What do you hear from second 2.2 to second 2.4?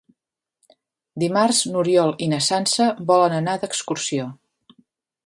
i na